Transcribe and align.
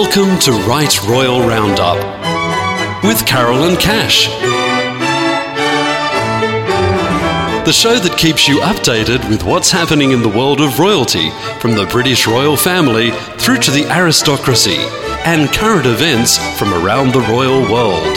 Welcome 0.00 0.38
to 0.42 0.52
Right 0.52 1.02
Royal 1.08 1.40
Roundup 1.40 1.96
with 3.02 3.26
Carolyn 3.26 3.76
Cash. 3.78 4.28
The 7.66 7.72
show 7.72 7.98
that 7.98 8.16
keeps 8.16 8.46
you 8.46 8.60
updated 8.60 9.28
with 9.28 9.42
what's 9.42 9.72
happening 9.72 10.12
in 10.12 10.22
the 10.22 10.28
world 10.28 10.60
of 10.60 10.78
royalty, 10.78 11.30
from 11.58 11.74
the 11.74 11.84
British 11.86 12.28
royal 12.28 12.56
family 12.56 13.10
through 13.38 13.58
to 13.58 13.72
the 13.72 13.86
aristocracy, 13.90 14.76
and 15.26 15.52
current 15.52 15.84
events 15.84 16.38
from 16.56 16.72
around 16.74 17.12
the 17.12 17.22
royal 17.22 17.62
world. 17.62 18.16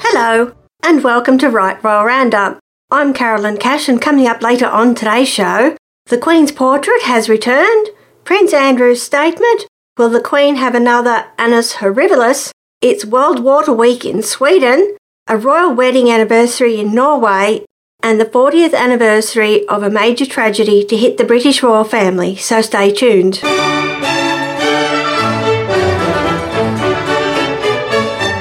Hello, 0.00 0.54
and 0.84 1.02
welcome 1.02 1.36
to 1.38 1.50
Right 1.50 1.82
Royal 1.82 2.04
Roundup. 2.04 2.60
I'm 2.92 3.12
Carolyn 3.12 3.56
Cash, 3.56 3.88
and 3.88 4.00
coming 4.00 4.28
up 4.28 4.40
later 4.40 4.66
on 4.66 4.94
today's 4.94 5.28
show, 5.28 5.74
the 6.08 6.16
Queen's 6.16 6.52
portrait 6.52 7.02
has 7.02 7.28
returned, 7.28 7.90
Prince 8.24 8.54
Andrew's 8.54 9.02
statement, 9.02 9.66
will 9.98 10.08
the 10.08 10.22
Queen 10.22 10.56
have 10.56 10.74
another 10.74 11.26
Annus 11.36 11.74
Horribilis, 11.74 12.50
it's 12.80 13.04
World 13.04 13.40
Water 13.40 13.74
Week 13.74 14.06
in 14.06 14.22
Sweden, 14.22 14.96
a 15.26 15.36
royal 15.36 15.74
wedding 15.74 16.10
anniversary 16.10 16.80
in 16.80 16.94
Norway, 16.94 17.62
and 18.02 18.18
the 18.18 18.24
40th 18.24 18.74
anniversary 18.74 19.68
of 19.68 19.82
a 19.82 19.90
major 19.90 20.24
tragedy 20.24 20.82
to 20.82 20.96
hit 20.96 21.18
the 21.18 21.24
British 21.24 21.62
royal 21.62 21.84
family, 21.84 22.36
so 22.36 22.62
stay 22.62 22.90
tuned. 22.90 23.40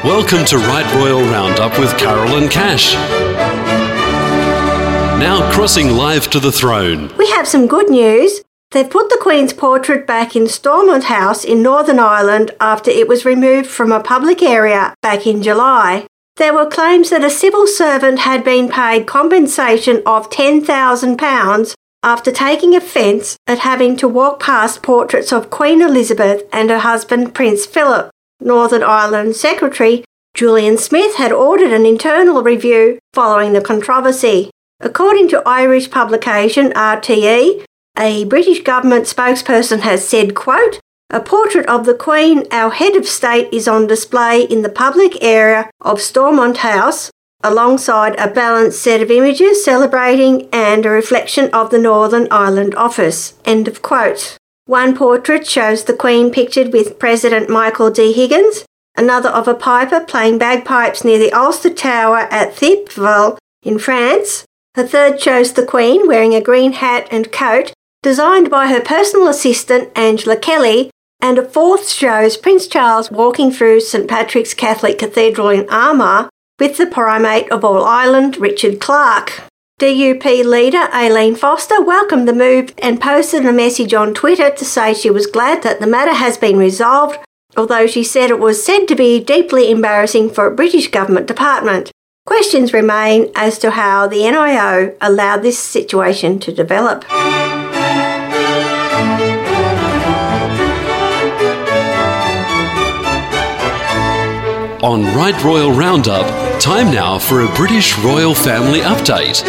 Welcome 0.05 0.45
to 0.45 0.57
Right 0.57 0.89
Royal 0.95 1.21
Roundup 1.23 1.77
with 1.77 1.97
Carolyn 1.97 2.47
Cash. 2.47 2.95
Now 5.19 5.51
crossing 5.51 5.93
live 5.93 6.29
to 6.29 6.39
the 6.39 6.51
throne. 6.51 7.11
We 7.17 7.27
have 7.31 7.47
some 7.47 7.65
good 7.65 7.89
news. 7.89 8.43
They've 8.69 8.87
put 8.87 9.09
the 9.09 9.17
Queen's 9.19 9.51
portrait 9.51 10.05
back 10.05 10.35
in 10.35 10.47
Stormont 10.47 11.05
House 11.05 11.43
in 11.43 11.63
Northern 11.63 11.97
Ireland 11.97 12.51
after 12.61 12.91
it 12.91 13.07
was 13.07 13.25
removed 13.25 13.67
from 13.67 13.91
a 13.91 13.99
public 13.99 14.43
area 14.43 14.93
back 15.01 15.25
in 15.25 15.41
July. 15.41 16.05
There 16.35 16.53
were 16.53 16.69
claims 16.69 17.09
that 17.09 17.23
a 17.23 17.31
civil 17.31 17.65
servant 17.65 18.19
had 18.19 18.43
been 18.43 18.69
paid 18.69 19.07
compensation 19.07 20.03
of 20.05 20.29
£10,000 20.29 21.73
after 22.03 22.31
taking 22.31 22.75
offence 22.75 23.37
at 23.47 23.59
having 23.59 23.97
to 23.97 24.07
walk 24.07 24.39
past 24.39 24.83
portraits 24.83 25.33
of 25.33 25.49
Queen 25.49 25.81
Elizabeth 25.81 26.43
and 26.53 26.69
her 26.69 26.79
husband 26.79 27.33
Prince 27.33 27.65
Philip. 27.65 28.11
Northern 28.39 28.83
Ireland 28.83 29.35
Secretary 29.35 30.03
Julian 30.35 30.77
Smith 30.77 31.15
had 31.15 31.31
ordered 31.31 31.73
an 31.73 31.87
internal 31.87 32.43
review 32.43 32.99
following 33.15 33.53
the 33.53 33.61
controversy. 33.61 34.51
According 34.79 35.29
to 35.29 35.41
Irish 35.47 35.89
publication 35.89 36.71
RTE, 36.73 37.65
a 37.97 38.25
British 38.25 38.61
government 38.61 39.05
spokesperson 39.05 39.79
has 39.79 40.07
said, 40.07 40.35
quote, 40.35 40.79
a 41.09 41.19
portrait 41.19 41.65
of 41.67 41.85
the 41.85 41.95
Queen, 41.95 42.43
our 42.51 42.69
head 42.69 42.95
of 42.95 43.07
state, 43.07 43.47
is 43.51 43.67
on 43.67 43.87
display 43.87 44.43
in 44.43 44.61
the 44.61 44.69
public 44.69 45.23
area 45.23 45.69
of 45.81 46.01
Stormont 46.01 46.57
House 46.57 47.09
alongside 47.43 48.15
a 48.19 48.29
balanced 48.29 48.81
set 48.81 49.01
of 49.01 49.09
images 49.09 49.63
celebrating 49.63 50.49
and 50.51 50.85
a 50.85 50.89
reflection 50.89 51.49
of 51.51 51.69
the 51.69 51.79
Northern 51.79 52.27
Ireland 52.29 52.75
office. 52.75 53.35
End 53.45 53.67
of 53.67 53.81
quote. 53.81 54.37
One 54.65 54.95
portrait 54.95 55.47
shows 55.47 55.85
the 55.85 55.93
Queen 55.93 56.29
pictured 56.29 56.73
with 56.73 56.99
President 56.99 57.49
Michael 57.49 57.89
D. 57.89 58.11
Higgins, 58.11 58.65
another 58.97 59.29
of 59.29 59.47
a 59.47 59.55
piper 59.55 60.01
playing 60.01 60.39
bagpipes 60.39 61.05
near 61.05 61.17
the 61.17 61.31
Ulster 61.31 61.73
Tower 61.73 62.27
at 62.29 62.53
Thiepval 62.53 63.37
in 63.63 63.79
France, 63.79 64.45
a 64.77 64.87
third 64.87 65.19
shows 65.19 65.53
the 65.53 65.65
Queen 65.65 66.07
wearing 66.07 66.35
a 66.35 66.41
green 66.41 66.73
hat 66.73 67.07
and 67.11 67.31
coat 67.31 67.73
designed 68.03 68.49
by 68.49 68.67
her 68.67 68.79
personal 68.79 69.27
assistant 69.27 69.91
Angela 69.97 70.37
Kelly, 70.37 70.91
and 71.19 71.37
a 71.37 71.43
fourth 71.43 71.89
shows 71.89 72.37
Prince 72.37 72.67
Charles 72.67 73.11
walking 73.11 73.51
through 73.51 73.81
St 73.81 74.07
Patrick's 74.07 74.53
Catholic 74.53 74.99
Cathedral 74.99 75.49
in 75.49 75.67
Armagh 75.69 76.29
with 76.59 76.77
the 76.77 76.85
primate 76.85 77.51
of 77.51 77.65
all 77.65 77.83
Ireland, 77.83 78.37
Richard 78.37 78.79
Clarke. 78.79 79.43
DUP 79.79 80.45
leader 80.45 80.89
Arlene 80.91 81.35
Foster 81.35 81.81
welcomed 81.81 82.27
the 82.27 82.33
move 82.33 82.73
and 82.79 83.01
posted 83.01 83.45
a 83.45 83.51
message 83.51 83.93
on 83.93 84.13
Twitter 84.13 84.49
to 84.49 84.65
say 84.65 84.93
she 84.93 85.09
was 85.09 85.27
glad 85.27 85.63
that 85.63 85.79
the 85.79 85.85
matter 85.85 86.13
has 86.13 86.37
been 86.37 86.57
resolved, 86.57 87.19
although 87.55 87.85
she 87.87 88.03
said 88.03 88.29
it 88.29 88.39
was 88.39 88.65
said 88.65 88.87
to 88.87 88.95
be 88.95 89.19
deeply 89.19 89.69
embarrassing 89.69 90.29
for 90.29 90.47
a 90.47 90.55
British 90.55 90.89
government 90.89 91.27
department. 91.27 91.91
Questions 92.27 92.73
remain 92.73 93.31
as 93.35 93.57
to 93.59 93.71
how 93.71 94.05
the 94.05 94.17
NIO 94.17 94.93
allowed 94.99 95.43
this 95.43 95.57
situation 95.57 96.39
to 96.39 96.51
develop. 96.51 97.05
On 104.83 105.05
Right 105.15 105.41
Royal 105.41 105.71
Roundup, 105.71 106.27
time 106.59 106.93
now 106.93 107.17
for 107.17 107.43
a 107.43 107.55
British 107.55 107.97
royal 107.99 108.35
family 108.35 108.81
update. 108.81 109.41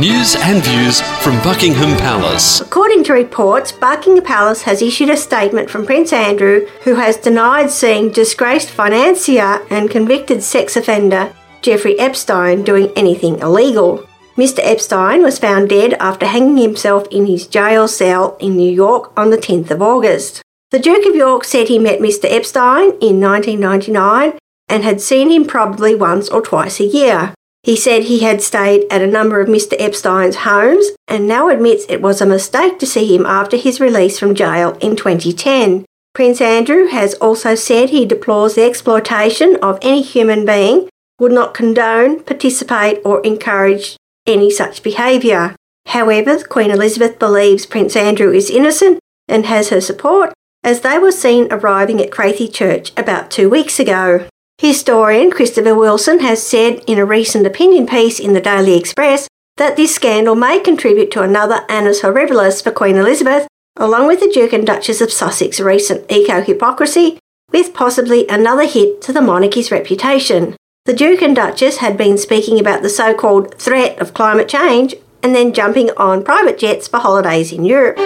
News 0.00 0.34
and 0.36 0.64
views 0.64 1.02
from 1.22 1.36
Buckingham 1.42 1.98
Palace. 1.98 2.62
According 2.62 3.04
to 3.04 3.12
reports, 3.12 3.72
Buckingham 3.72 4.24
Palace 4.24 4.62
has 4.62 4.80
issued 4.80 5.10
a 5.10 5.18
statement 5.18 5.68
from 5.68 5.84
Prince 5.84 6.14
Andrew, 6.14 6.66
who 6.84 6.94
has 6.94 7.18
denied 7.18 7.70
seeing 7.70 8.10
disgraced 8.10 8.70
financier 8.70 9.60
and 9.68 9.90
convicted 9.90 10.42
sex 10.42 10.76
offender 10.76 11.34
Jeffrey 11.62 11.98
Epstein 11.98 12.62
doing 12.62 12.92
anything 12.96 13.38
illegal. 13.38 14.06
Mr. 14.36 14.60
Epstein 14.62 15.22
was 15.22 15.38
found 15.38 15.68
dead 15.68 15.94
after 15.94 16.26
hanging 16.26 16.56
himself 16.56 17.06
in 17.10 17.26
his 17.26 17.46
jail 17.46 17.86
cell 17.86 18.36
in 18.40 18.56
New 18.56 18.70
York 18.70 19.12
on 19.16 19.30
the 19.30 19.36
10th 19.36 19.70
of 19.70 19.82
August. 19.82 20.42
The 20.70 20.78
Duke 20.78 21.06
of 21.06 21.14
York 21.14 21.44
said 21.44 21.68
he 21.68 21.78
met 21.78 22.00
Mr. 22.00 22.24
Epstein 22.24 22.92
in 23.00 23.20
1999 23.20 24.38
and 24.68 24.82
had 24.82 25.00
seen 25.00 25.30
him 25.30 25.44
probably 25.44 25.94
once 25.94 26.30
or 26.30 26.40
twice 26.40 26.80
a 26.80 26.84
year. 26.84 27.34
He 27.62 27.76
said 27.76 28.04
he 28.04 28.20
had 28.20 28.42
stayed 28.42 28.86
at 28.90 29.02
a 29.02 29.06
number 29.06 29.40
of 29.40 29.48
Mr. 29.48 29.74
Epstein's 29.78 30.36
homes 30.36 30.86
and 31.06 31.28
now 31.28 31.48
admits 31.48 31.84
it 31.88 32.02
was 32.02 32.20
a 32.20 32.26
mistake 32.26 32.78
to 32.78 32.86
see 32.86 33.14
him 33.14 33.24
after 33.26 33.56
his 33.56 33.80
release 33.80 34.18
from 34.18 34.34
jail 34.34 34.76
in 34.80 34.96
2010. 34.96 35.84
Prince 36.14 36.40
Andrew 36.40 36.86
has 36.86 37.14
also 37.14 37.54
said 37.54 37.90
he 37.90 38.04
deplores 38.04 38.54
the 38.54 38.64
exploitation 38.64 39.56
of 39.62 39.78
any 39.80 40.02
human 40.02 40.44
being, 40.44 40.88
would 41.22 41.32
not 41.32 41.54
condone, 41.54 42.20
participate, 42.24 43.00
or 43.04 43.20
encourage 43.20 43.96
any 44.26 44.50
such 44.50 44.82
behaviour. 44.82 45.54
However, 45.86 46.42
Queen 46.42 46.72
Elizabeth 46.72 47.20
believes 47.20 47.64
Prince 47.64 47.94
Andrew 47.94 48.32
is 48.32 48.50
innocent 48.50 48.98
and 49.28 49.46
has 49.46 49.68
her 49.68 49.80
support, 49.80 50.32
as 50.64 50.80
they 50.80 50.98
were 50.98 51.12
seen 51.12 51.46
arriving 51.52 52.00
at 52.00 52.10
Crathie 52.10 52.52
Church 52.52 52.90
about 52.96 53.30
two 53.30 53.48
weeks 53.48 53.78
ago. 53.78 54.26
Historian 54.58 55.30
Christopher 55.30 55.76
Wilson 55.76 56.18
has 56.20 56.44
said 56.44 56.82
in 56.88 56.98
a 56.98 57.04
recent 57.04 57.46
opinion 57.46 57.86
piece 57.86 58.18
in 58.18 58.32
the 58.32 58.40
Daily 58.40 58.76
Express 58.76 59.28
that 59.58 59.76
this 59.76 59.94
scandal 59.94 60.34
may 60.34 60.58
contribute 60.58 61.12
to 61.12 61.22
another 61.22 61.64
annus 61.68 62.02
horribilis 62.02 62.60
for 62.60 62.72
Queen 62.72 62.96
Elizabeth, 62.96 63.46
along 63.76 64.08
with 64.08 64.18
the 64.18 64.30
Duke 64.30 64.52
and 64.52 64.66
Duchess 64.66 65.00
of 65.00 65.10
Sussex's 65.10 65.60
recent 65.60 66.10
eco 66.10 66.42
hypocrisy, 66.42 67.20
with 67.52 67.74
possibly 67.74 68.26
another 68.26 68.66
hit 68.66 69.00
to 69.02 69.12
the 69.12 69.20
monarchy's 69.20 69.70
reputation. 69.70 70.56
The 70.84 70.92
Duke 70.92 71.22
and 71.22 71.36
Duchess 71.36 71.76
had 71.76 71.96
been 71.96 72.18
speaking 72.18 72.58
about 72.58 72.82
the 72.82 72.88
so 72.88 73.14
called 73.14 73.54
threat 73.54 74.00
of 74.00 74.14
climate 74.14 74.48
change 74.48 74.96
and 75.22 75.32
then 75.32 75.52
jumping 75.52 75.90
on 75.96 76.24
private 76.24 76.58
jets 76.58 76.88
for 76.88 76.98
holidays 76.98 77.52
in 77.52 77.64
Europe. 77.64 77.98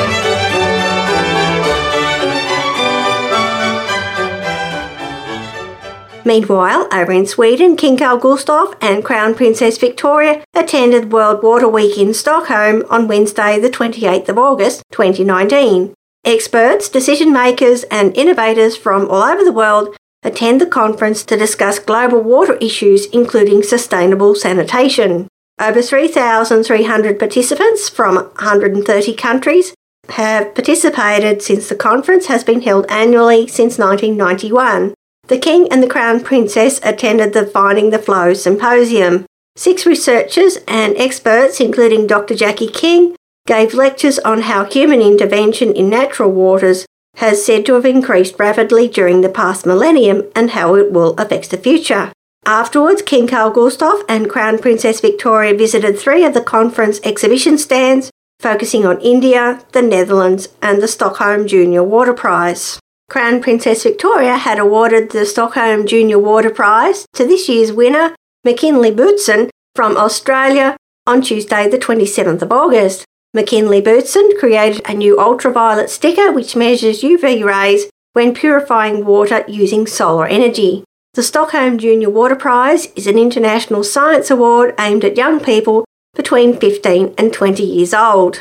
Meanwhile, 6.24 6.88
over 6.90 7.12
in 7.12 7.26
Sweden, 7.26 7.76
King 7.76 7.98
Carl 7.98 8.18
Gustaf 8.18 8.74
and 8.80 9.04
Crown 9.04 9.34
Princess 9.34 9.76
Victoria 9.76 10.42
attended 10.54 11.12
World 11.12 11.42
Water 11.42 11.68
Week 11.68 11.98
in 11.98 12.14
Stockholm 12.14 12.82
on 12.88 13.08
Wednesday, 13.08 13.58
the 13.58 13.68
28th 13.68 14.30
of 14.30 14.38
August 14.38 14.82
2019. 14.92 15.92
Experts, 16.24 16.88
decision 16.88 17.30
makers, 17.30 17.84
and 17.90 18.16
innovators 18.16 18.74
from 18.74 19.10
all 19.10 19.22
over 19.22 19.44
the 19.44 19.52
world 19.52 19.94
attend 20.22 20.60
the 20.60 20.66
conference 20.66 21.22
to 21.24 21.36
discuss 21.36 21.78
global 21.78 22.22
water 22.22 22.54
issues, 22.54 23.04
including 23.06 23.62
sustainable 23.62 24.34
sanitation. 24.34 25.28
Over 25.60 25.82
3,300 25.82 27.18
participants 27.18 27.90
from 27.90 28.16
130 28.16 29.14
countries 29.14 29.74
have 30.08 30.54
participated 30.54 31.42
since 31.42 31.68
the 31.68 31.76
conference 31.76 32.26
has 32.26 32.42
been 32.42 32.62
held 32.62 32.86
annually 32.88 33.46
since 33.46 33.78
1991. 33.78 34.94
The 35.28 35.38
King 35.38 35.68
and 35.70 35.82
the 35.82 35.88
Crown 35.88 36.22
Princess 36.22 36.80
attended 36.82 37.32
the 37.32 37.46
Finding 37.46 37.90
the 37.90 37.98
Flow 37.98 38.34
symposium. 38.34 39.24
Six 39.56 39.86
researchers 39.86 40.58
and 40.68 40.94
experts, 40.96 41.60
including 41.60 42.06
Dr. 42.06 42.34
Jackie 42.34 42.68
King, 42.68 43.16
gave 43.46 43.72
lectures 43.72 44.18
on 44.18 44.42
how 44.42 44.64
human 44.64 45.00
intervention 45.00 45.72
in 45.72 45.88
natural 45.88 46.30
waters 46.30 46.86
has 47.16 47.44
said 47.44 47.64
to 47.64 47.74
have 47.74 47.86
increased 47.86 48.38
rapidly 48.38 48.88
during 48.88 49.20
the 49.20 49.28
past 49.28 49.64
millennium 49.64 50.24
and 50.34 50.50
how 50.50 50.74
it 50.74 50.92
will 50.92 51.14
affect 51.14 51.50
the 51.50 51.56
future. 51.56 52.12
Afterwards, 52.44 53.00
King 53.00 53.26
Carl 53.26 53.50
Gustaf 53.50 54.02
and 54.08 54.28
Crown 54.28 54.58
Princess 54.58 55.00
Victoria 55.00 55.54
visited 55.54 55.98
three 55.98 56.24
of 56.24 56.34
the 56.34 56.42
conference 56.42 57.00
exhibition 57.02 57.56
stands, 57.56 58.10
focusing 58.40 58.84
on 58.84 59.00
India, 59.00 59.64
the 59.72 59.80
Netherlands, 59.80 60.48
and 60.60 60.82
the 60.82 60.88
Stockholm 60.88 61.46
Junior 61.46 61.82
Water 61.82 62.12
Prize. 62.12 62.78
Crown 63.10 63.42
Princess 63.42 63.82
Victoria 63.82 64.36
had 64.36 64.58
awarded 64.58 65.10
the 65.10 65.26
Stockholm 65.26 65.86
Junior 65.86 66.18
Water 66.18 66.50
Prize 66.50 67.06
to 67.12 67.26
this 67.26 67.48
year's 67.48 67.70
winner, 67.70 68.14
Macinley 68.44 68.90
Butson 68.90 69.50
from 69.74 69.96
Australia, 69.96 70.76
on 71.06 71.20
Tuesday, 71.20 71.68
the 71.68 71.78
27th 71.78 72.40
of 72.40 72.50
August. 72.50 73.04
Macinley 73.34 73.82
Butson 73.82 74.30
created 74.38 74.80
a 74.86 74.94
new 74.94 75.20
ultraviolet 75.20 75.90
sticker 75.90 76.32
which 76.32 76.56
measures 76.56 77.02
UV 77.02 77.44
rays 77.44 77.90
when 78.14 78.32
purifying 78.32 79.04
water 79.04 79.44
using 79.48 79.86
solar 79.86 80.26
energy. 80.26 80.82
The 81.12 81.22
Stockholm 81.22 81.76
Junior 81.76 82.08
Water 82.08 82.36
Prize 82.36 82.86
is 82.96 83.06
an 83.06 83.18
international 83.18 83.84
science 83.84 84.30
award 84.30 84.74
aimed 84.80 85.04
at 85.04 85.18
young 85.18 85.40
people 85.40 85.84
between 86.14 86.58
15 86.58 87.14
and 87.18 87.32
20 87.32 87.62
years 87.62 87.92
old. 87.92 88.40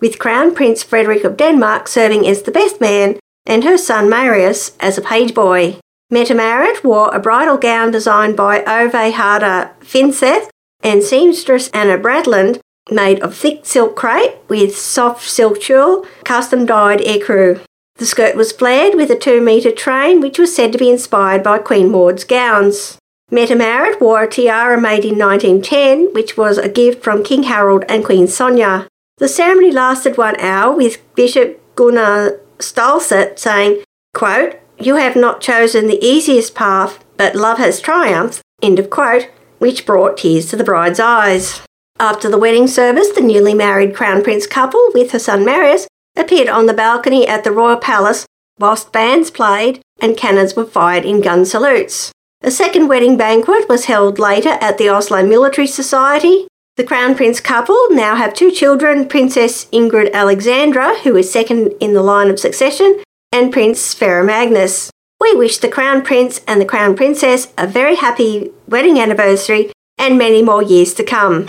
with 0.00 0.18
Crown 0.18 0.54
Prince 0.54 0.82
Frederik 0.82 1.24
of 1.24 1.36
Denmark 1.36 1.88
serving 1.88 2.26
as 2.26 2.42
the 2.42 2.50
best 2.50 2.80
man 2.80 3.18
and 3.46 3.64
her 3.64 3.78
son 3.78 4.08
Marius 4.08 4.76
as 4.78 4.98
a 4.98 5.02
page 5.02 5.34
boy. 5.34 5.76
Mette 6.10 6.34
Marit 6.34 6.84
wore 6.84 7.14
a 7.14 7.18
bridal 7.18 7.56
gown 7.56 7.90
designed 7.90 8.36
by 8.36 8.62
Ove 8.64 9.14
Harder 9.14 9.72
Finseth 9.80 10.48
and 10.82 11.02
seamstress 11.02 11.68
Anna 11.70 11.98
Bradland, 11.98 12.60
made 12.90 13.20
of 13.20 13.36
thick 13.36 13.66
silk 13.66 13.96
crepe 13.96 14.48
with 14.48 14.76
soft 14.76 15.28
silk 15.28 15.60
tulle, 15.60 16.06
custom 16.24 16.64
dyed 16.64 17.00
ecru. 17.00 17.60
The 17.96 18.06
skirt 18.06 18.36
was 18.36 18.52
flared 18.52 18.94
with 18.94 19.10
a 19.10 19.16
two 19.16 19.40
metre 19.40 19.72
train, 19.72 20.20
which 20.20 20.38
was 20.38 20.54
said 20.54 20.72
to 20.72 20.78
be 20.78 20.90
inspired 20.90 21.42
by 21.42 21.58
Queen 21.58 21.90
Maud's 21.90 22.24
gowns. 22.24 22.96
Mette 23.30 23.58
Marit 23.58 24.00
wore 24.00 24.22
a 24.22 24.28
tiara 24.28 24.80
made 24.80 25.04
in 25.04 25.18
1910, 25.18 26.14
which 26.14 26.36
was 26.36 26.56
a 26.56 26.68
gift 26.68 27.02
from 27.02 27.24
King 27.24 27.42
Harald 27.42 27.84
and 27.88 28.04
Queen 28.04 28.26
Sonja. 28.26 28.86
The 29.18 29.28
ceremony 29.28 29.70
lasted 29.72 30.16
one 30.16 30.38
hour, 30.40 30.74
with 30.74 31.02
Bishop 31.14 31.60
Gunnar 31.74 32.40
Stålsett 32.58 33.38
saying, 33.38 33.82
quote, 34.14 34.56
You 34.78 34.96
have 34.96 35.16
not 35.16 35.40
chosen 35.40 35.86
the 35.86 36.04
easiest 36.04 36.54
path, 36.54 37.04
but 37.16 37.34
love 37.34 37.58
has 37.58 37.80
triumphed, 37.80 38.40
end 38.62 38.78
of 38.78 38.90
quote, 38.90 39.28
which 39.58 39.86
brought 39.86 40.18
tears 40.18 40.46
to 40.46 40.56
the 40.56 40.64
bride's 40.64 41.00
eyes. 41.00 41.60
After 42.00 42.28
the 42.28 42.38
wedding 42.38 42.68
service, 42.68 43.10
the 43.10 43.20
newly 43.20 43.54
married 43.54 43.94
Crown 43.94 44.22
Prince 44.22 44.46
couple, 44.46 44.90
with 44.94 45.10
her 45.10 45.18
son 45.18 45.44
Marius, 45.44 45.88
appeared 46.16 46.48
on 46.48 46.66
the 46.66 46.74
balcony 46.74 47.26
at 47.26 47.44
the 47.44 47.52
Royal 47.52 47.76
Palace 47.76 48.26
whilst 48.58 48.92
bands 48.92 49.30
played 49.30 49.80
and 50.00 50.16
cannons 50.16 50.54
were 50.54 50.64
fired 50.64 51.04
in 51.04 51.20
gun 51.20 51.44
salutes. 51.44 52.12
A 52.42 52.50
second 52.50 52.88
wedding 52.88 53.16
banquet 53.16 53.68
was 53.68 53.86
held 53.86 54.18
later 54.18 54.58
at 54.60 54.78
the 54.78 54.88
Oslo 54.88 55.24
Military 55.24 55.66
Society. 55.66 56.47
The 56.78 56.84
Crown 56.84 57.16
Prince 57.16 57.40
couple 57.40 57.88
now 57.90 58.14
have 58.14 58.34
two 58.34 58.52
children 58.52 59.08
Princess 59.08 59.64
Ingrid 59.72 60.12
Alexandra, 60.12 60.96
who 61.00 61.16
is 61.16 61.28
second 61.28 61.72
in 61.80 61.92
the 61.92 62.04
line 62.04 62.30
of 62.30 62.38
succession, 62.38 63.02
and 63.32 63.52
Prince 63.52 63.80
Sverre 63.80 64.22
Magnus. 64.22 64.88
We 65.20 65.34
wish 65.34 65.58
the 65.58 65.66
Crown 65.66 66.02
Prince 66.02 66.40
and 66.46 66.60
the 66.60 66.64
Crown 66.64 66.94
Princess 66.94 67.48
a 67.58 67.66
very 67.66 67.96
happy 67.96 68.52
wedding 68.68 69.00
anniversary 69.00 69.72
and 69.98 70.16
many 70.16 70.40
more 70.40 70.62
years 70.62 70.94
to 70.94 71.02
come. 71.02 71.48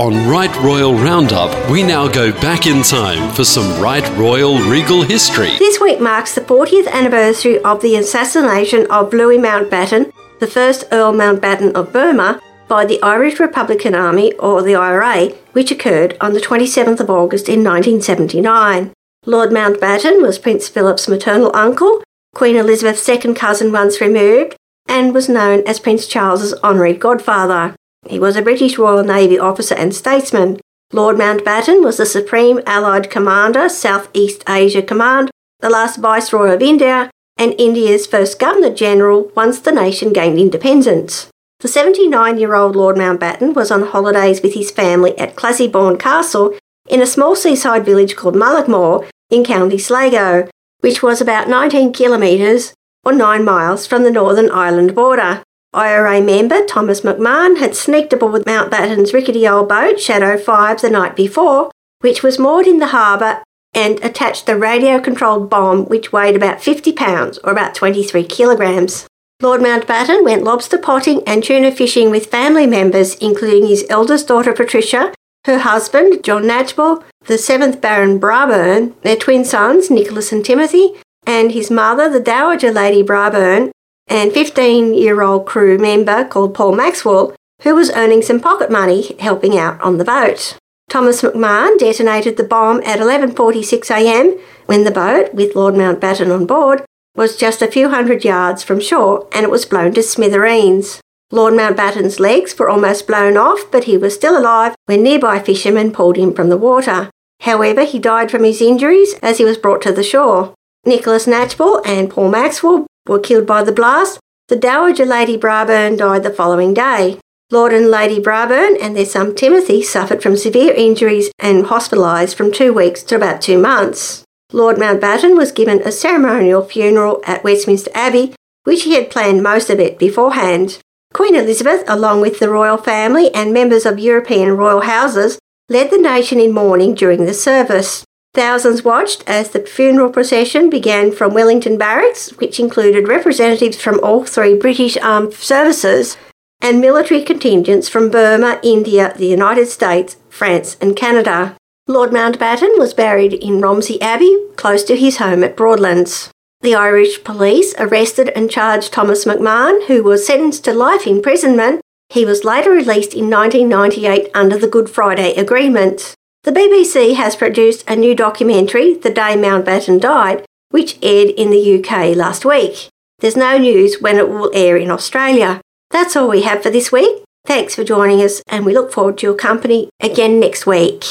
On 0.00 0.26
Right 0.26 0.56
Royal 0.62 0.94
Roundup, 0.94 1.70
we 1.70 1.82
now 1.82 2.08
go 2.08 2.32
back 2.32 2.66
in 2.66 2.82
time 2.82 3.34
for 3.34 3.44
some 3.44 3.82
Right 3.82 4.08
Royal 4.16 4.58
regal 4.60 5.02
history. 5.02 5.58
This 5.58 5.78
week 5.78 6.00
marks 6.00 6.34
the 6.34 6.40
40th 6.40 6.90
anniversary 6.90 7.58
of 7.58 7.82
the 7.82 7.96
assassination 7.96 8.90
of 8.90 9.12
Louis 9.12 9.36
Mountbatten, 9.36 10.10
the 10.38 10.46
first 10.46 10.84
Earl 10.90 11.12
Mountbatten 11.12 11.72
of 11.74 11.92
Burma, 11.92 12.40
by 12.66 12.86
the 12.86 12.98
Irish 13.02 13.38
Republican 13.38 13.94
Army, 13.94 14.32
or 14.36 14.62
the 14.62 14.74
IRA, 14.74 15.34
which 15.52 15.70
occurred 15.70 16.16
on 16.18 16.32
the 16.32 16.40
27th 16.40 17.00
of 17.00 17.10
August 17.10 17.46
in 17.46 17.62
1979. 17.62 18.94
Lord 19.26 19.50
Mountbatten 19.50 20.22
was 20.22 20.38
Prince 20.38 20.66
Philip's 20.66 21.08
maternal 21.08 21.54
uncle, 21.54 22.02
Queen 22.34 22.56
Elizabeth's 22.56 23.02
second 23.02 23.34
cousin 23.34 23.70
once 23.70 24.00
removed, 24.00 24.56
and 24.88 25.12
was 25.12 25.28
known 25.28 25.62
as 25.66 25.78
Prince 25.78 26.06
Charles's 26.06 26.54
honorary 26.62 26.94
godfather. 26.94 27.74
He 28.10 28.18
was 28.18 28.34
a 28.34 28.42
British 28.42 28.76
Royal 28.76 29.04
Navy 29.04 29.38
officer 29.38 29.76
and 29.76 29.94
statesman. 29.94 30.58
Lord 30.92 31.14
Mountbatten 31.14 31.84
was 31.84 31.98
the 31.98 32.04
Supreme 32.04 32.60
Allied 32.66 33.08
Commander, 33.08 33.68
Southeast 33.68 34.42
Asia 34.48 34.82
Command, 34.82 35.30
the 35.60 35.70
last 35.70 35.98
Viceroy 35.98 36.52
of 36.52 36.60
India, 36.60 37.08
and 37.38 37.54
India's 37.56 38.08
first 38.08 38.40
Governor 38.40 38.74
General 38.74 39.30
once 39.36 39.60
the 39.60 39.70
nation 39.70 40.12
gained 40.12 40.40
independence. 40.40 41.30
The 41.60 41.68
79 41.68 42.36
year 42.36 42.56
old 42.56 42.74
Lord 42.74 42.96
Mountbatten 42.96 43.54
was 43.54 43.70
on 43.70 43.82
holidays 43.82 44.42
with 44.42 44.54
his 44.54 44.72
family 44.72 45.16
at 45.16 45.36
Classiebawn 45.36 45.96
Castle 45.96 46.58
in 46.88 47.00
a 47.00 47.06
small 47.06 47.36
seaside 47.36 47.84
village 47.84 48.16
called 48.16 48.34
Mullaghmore 48.34 49.08
in 49.30 49.44
County 49.44 49.78
Sligo, 49.78 50.48
which 50.80 51.00
was 51.00 51.20
about 51.20 51.48
19 51.48 51.92
kilometres 51.92 52.74
or 53.04 53.12
9 53.12 53.44
miles 53.44 53.86
from 53.86 54.02
the 54.02 54.10
Northern 54.10 54.50
Ireland 54.50 54.96
border. 54.96 55.44
IRA 55.72 56.20
member 56.20 56.64
Thomas 56.64 57.02
McMahon 57.02 57.58
had 57.58 57.76
sneaked 57.76 58.12
aboard 58.12 58.44
Mountbatten's 58.44 59.14
rickety 59.14 59.46
old 59.46 59.68
boat 59.68 60.00
Shadow 60.00 60.36
5 60.36 60.80
the 60.80 60.90
night 60.90 61.14
before, 61.14 61.70
which 62.00 62.24
was 62.24 62.40
moored 62.40 62.66
in 62.66 62.78
the 62.78 62.88
harbour 62.88 63.42
and 63.72 64.02
attached 64.02 64.48
a 64.48 64.56
radio 64.56 64.98
controlled 64.98 65.48
bomb 65.48 65.84
which 65.86 66.12
weighed 66.12 66.34
about 66.34 66.60
50 66.60 66.92
pounds 66.92 67.38
or 67.44 67.52
about 67.52 67.76
23 67.76 68.24
kilograms. 68.24 69.06
Lord 69.40 69.60
Mountbatten 69.60 70.24
went 70.24 70.42
lobster 70.42 70.76
potting 70.76 71.22
and 71.24 71.44
tuna 71.44 71.70
fishing 71.70 72.10
with 72.10 72.26
family 72.26 72.66
members, 72.66 73.14
including 73.16 73.68
his 73.68 73.86
eldest 73.88 74.26
daughter 74.26 74.52
Patricia, 74.52 75.14
her 75.44 75.60
husband 75.60 76.24
John 76.24 76.42
Knatchbull, 76.42 77.04
the 77.26 77.38
seventh 77.38 77.80
Baron 77.80 78.18
Brabourne, 78.18 79.00
their 79.02 79.16
twin 79.16 79.44
sons 79.44 79.88
Nicholas 79.88 80.32
and 80.32 80.44
Timothy, 80.44 80.94
and 81.26 81.52
his 81.52 81.70
mother, 81.70 82.10
the 82.10 82.18
Dowager 82.18 82.72
Lady 82.72 83.04
Brabourne, 83.04 83.70
and 84.10 84.32
15 84.32 84.92
year 84.92 85.22
old 85.22 85.46
crew 85.46 85.78
member 85.78 86.24
called 86.24 86.52
Paul 86.52 86.74
Maxwell, 86.74 87.34
who 87.62 87.74
was 87.74 87.90
earning 87.92 88.20
some 88.20 88.40
pocket 88.40 88.70
money 88.70 89.16
helping 89.20 89.56
out 89.56 89.80
on 89.80 89.96
the 89.96 90.04
boat. 90.04 90.58
Thomas 90.90 91.22
McMahon 91.22 91.78
detonated 91.78 92.36
the 92.36 92.42
bomb 92.42 92.82
at 92.82 92.98
11.46am 92.98 94.40
when 94.66 94.82
the 94.82 94.90
boat, 94.90 95.32
with 95.32 95.54
Lord 95.54 95.74
Mountbatten 95.74 96.34
on 96.34 96.46
board, 96.46 96.84
was 97.14 97.36
just 97.36 97.62
a 97.62 97.70
few 97.70 97.90
hundred 97.90 98.24
yards 98.24 98.64
from 98.64 98.80
shore 98.80 99.28
and 99.32 99.44
it 99.44 99.50
was 99.50 99.64
blown 99.64 99.94
to 99.94 100.02
smithereens. 100.02 101.00
Lord 101.30 101.54
Mountbatten's 101.54 102.18
legs 102.18 102.58
were 102.58 102.68
almost 102.68 103.06
blown 103.06 103.36
off, 103.36 103.70
but 103.70 103.84
he 103.84 103.96
was 103.96 104.14
still 104.14 104.36
alive 104.36 104.74
when 104.86 105.04
nearby 105.04 105.38
fishermen 105.38 105.92
pulled 105.92 106.16
him 106.16 106.34
from 106.34 106.48
the 106.48 106.58
water. 106.58 107.08
However, 107.42 107.84
he 107.84 108.00
died 108.00 108.30
from 108.30 108.42
his 108.42 108.60
injuries 108.60 109.14
as 109.22 109.38
he 109.38 109.44
was 109.44 109.56
brought 109.56 109.80
to 109.82 109.92
the 109.92 110.02
shore. 110.02 110.54
Nicholas 110.84 111.26
Knatchbull 111.26 111.86
and 111.86 112.10
Paul 112.10 112.30
Maxwell 112.30 112.86
were 113.10 113.18
killed 113.18 113.46
by 113.46 113.62
the 113.62 113.72
blast, 113.72 114.20
the 114.48 114.56
Dowager 114.56 115.04
Lady 115.04 115.36
Brabourne 115.36 115.98
died 115.98 116.22
the 116.22 116.30
following 116.30 116.72
day. 116.72 117.18
Lord 117.50 117.72
and 117.72 117.90
Lady 117.90 118.20
Brabourne 118.22 118.76
and 118.80 118.96
their 118.96 119.04
son 119.04 119.34
Timothy 119.34 119.82
suffered 119.82 120.22
from 120.22 120.36
severe 120.36 120.72
injuries 120.72 121.32
and 121.40 121.64
hospitalised 121.64 122.36
from 122.36 122.52
two 122.52 122.72
weeks 122.72 123.02
to 123.02 123.16
about 123.16 123.42
two 123.42 123.58
months. 123.58 124.24
Lord 124.52 124.76
Mountbatten 124.76 125.36
was 125.36 125.50
given 125.50 125.82
a 125.82 125.90
ceremonial 125.90 126.62
funeral 126.62 127.20
at 127.26 127.42
Westminster 127.42 127.90
Abbey, 127.94 128.34
which 128.62 128.84
he 128.84 128.94
had 128.94 129.10
planned 129.10 129.42
most 129.42 129.68
of 129.70 129.80
it 129.80 129.98
beforehand. 129.98 130.78
Queen 131.12 131.34
Elizabeth, 131.34 131.82
along 131.88 132.20
with 132.20 132.38
the 132.38 132.48
royal 132.48 132.76
family 132.76 133.34
and 133.34 133.52
members 133.52 133.84
of 133.84 133.98
European 133.98 134.56
royal 134.56 134.82
houses, 134.82 135.40
led 135.68 135.90
the 135.90 135.98
nation 135.98 136.38
in 136.38 136.52
mourning 136.52 136.94
during 136.94 137.26
the 137.26 137.34
service. 137.34 138.04
Thousands 138.32 138.84
watched 138.84 139.24
as 139.26 139.50
the 139.50 139.60
funeral 139.60 140.10
procession 140.10 140.70
began 140.70 141.10
from 141.10 141.34
Wellington 141.34 141.76
Barracks, 141.76 142.30
which 142.38 142.60
included 142.60 143.08
representatives 143.08 143.80
from 143.80 143.98
all 144.04 144.24
three 144.24 144.56
British 144.56 144.96
Armed 144.98 145.34
Services 145.34 146.16
and 146.62 146.80
military 146.80 147.22
contingents 147.22 147.88
from 147.88 148.10
Burma, 148.10 148.60
India, 148.62 149.12
the 149.16 149.26
United 149.26 149.66
States, 149.66 150.16
France, 150.28 150.76
and 150.80 150.94
Canada. 150.94 151.56
Lord 151.88 152.10
Mountbatten 152.10 152.78
was 152.78 152.94
buried 152.94 153.32
in 153.32 153.60
Romsey 153.60 154.00
Abbey, 154.00 154.36
close 154.54 154.84
to 154.84 154.96
his 154.96 155.16
home 155.16 155.42
at 155.42 155.56
Broadlands. 155.56 156.30
The 156.60 156.74
Irish 156.76 157.24
police 157.24 157.74
arrested 157.78 158.28
and 158.36 158.50
charged 158.50 158.92
Thomas 158.92 159.24
McMahon, 159.24 159.86
who 159.86 160.04
was 160.04 160.24
sentenced 160.24 160.64
to 160.66 160.74
life 160.74 161.06
imprisonment. 161.06 161.80
He 162.10 162.24
was 162.24 162.44
later 162.44 162.70
released 162.70 163.14
in 163.14 163.30
1998 163.30 164.30
under 164.34 164.56
the 164.58 164.68
Good 164.68 164.88
Friday 164.88 165.34
Agreement. 165.34 166.14
The 166.42 166.52
BBC 166.52 167.16
has 167.16 167.36
produced 167.36 167.84
a 167.86 167.94
new 167.94 168.14
documentary, 168.14 168.94
The 168.94 169.10
Day 169.10 169.36
Mountbatten 169.36 170.00
Died, 170.00 170.46
which 170.70 170.98
aired 171.02 171.28
in 171.28 171.50
the 171.50 171.78
UK 171.78 172.16
last 172.16 172.46
week. 172.46 172.88
There's 173.18 173.36
no 173.36 173.58
news 173.58 174.00
when 174.00 174.16
it 174.16 174.30
will 174.30 174.50
air 174.54 174.78
in 174.78 174.90
Australia. 174.90 175.60
That's 175.90 176.16
all 176.16 176.30
we 176.30 176.40
have 176.42 176.62
for 176.62 176.70
this 176.70 176.90
week. 176.90 177.24
Thanks 177.44 177.74
for 177.74 177.84
joining 177.84 178.22
us, 178.22 178.42
and 178.46 178.64
we 178.64 178.72
look 178.72 178.90
forward 178.90 179.18
to 179.18 179.26
your 179.26 179.34
company 179.34 179.90
again 180.00 180.40
next 180.40 180.64
week. 180.64 181.04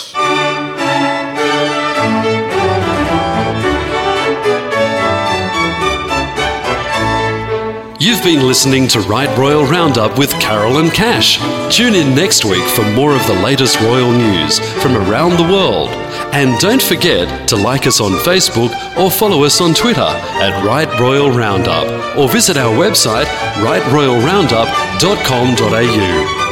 You've 8.10 8.24
been 8.24 8.48
listening 8.48 8.88
to 8.88 9.02
Right 9.02 9.30
Royal 9.38 9.66
Roundup 9.66 10.18
with 10.18 10.32
Carolyn 10.40 10.90
Cash. 10.90 11.38
Tune 11.72 11.94
in 11.94 12.16
next 12.16 12.44
week 12.44 12.68
for 12.70 12.82
more 12.94 13.16
of 13.16 13.24
the 13.28 13.36
latest 13.36 13.80
royal 13.82 14.12
news 14.12 14.58
from 14.82 14.98
around 14.98 15.38
the 15.38 15.44
world. 15.44 15.90
And 16.34 16.60
don't 16.60 16.82
forget 16.82 17.48
to 17.50 17.56
like 17.56 17.86
us 17.86 18.02
on 18.02 18.14
Facebook 18.14 18.72
or 18.98 19.12
follow 19.12 19.44
us 19.44 19.62
on 19.62 19.76
Twitter 19.76 20.02
at 20.02 20.66
Right 20.66 20.90
Royal 21.00 21.30
Roundup 21.30 22.18
or 22.18 22.28
visit 22.28 22.58
our 22.58 22.74
website 22.74 23.28
rightroyalroundup.com.au. 23.62 26.49